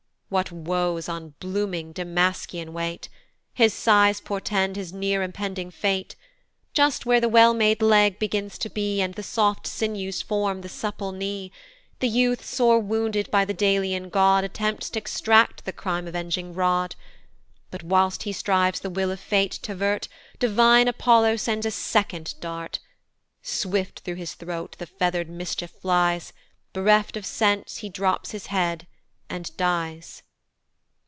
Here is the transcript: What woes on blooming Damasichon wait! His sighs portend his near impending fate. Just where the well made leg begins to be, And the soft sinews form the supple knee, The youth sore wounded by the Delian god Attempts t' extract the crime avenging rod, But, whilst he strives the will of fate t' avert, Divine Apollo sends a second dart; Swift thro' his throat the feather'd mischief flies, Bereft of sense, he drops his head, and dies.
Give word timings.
What 0.31 0.49
woes 0.49 1.09
on 1.09 1.33
blooming 1.41 1.91
Damasichon 1.91 2.71
wait! 2.71 3.09
His 3.53 3.73
sighs 3.73 4.21
portend 4.21 4.77
his 4.77 4.93
near 4.93 5.21
impending 5.21 5.69
fate. 5.71 6.15
Just 6.71 7.05
where 7.05 7.19
the 7.19 7.27
well 7.27 7.53
made 7.53 7.81
leg 7.81 8.17
begins 8.17 8.57
to 8.59 8.69
be, 8.69 9.01
And 9.01 9.15
the 9.15 9.23
soft 9.23 9.67
sinews 9.67 10.21
form 10.21 10.61
the 10.61 10.69
supple 10.69 11.11
knee, 11.11 11.51
The 11.99 12.07
youth 12.07 12.45
sore 12.45 12.79
wounded 12.79 13.29
by 13.29 13.43
the 13.43 13.53
Delian 13.53 14.07
god 14.07 14.45
Attempts 14.45 14.89
t' 14.89 14.97
extract 14.97 15.65
the 15.65 15.73
crime 15.73 16.07
avenging 16.07 16.53
rod, 16.53 16.95
But, 17.69 17.83
whilst 17.83 18.23
he 18.23 18.31
strives 18.31 18.79
the 18.79 18.89
will 18.89 19.11
of 19.11 19.19
fate 19.19 19.59
t' 19.61 19.73
avert, 19.73 20.07
Divine 20.39 20.87
Apollo 20.87 21.35
sends 21.43 21.65
a 21.65 21.71
second 21.71 22.35
dart; 22.39 22.79
Swift 23.41 23.99
thro' 24.05 24.15
his 24.15 24.35
throat 24.35 24.77
the 24.79 24.87
feather'd 24.87 25.27
mischief 25.27 25.71
flies, 25.71 26.31
Bereft 26.71 27.17
of 27.17 27.25
sense, 27.25 27.79
he 27.79 27.89
drops 27.89 28.31
his 28.31 28.45
head, 28.45 28.87
and 29.33 29.55
dies. 29.55 30.23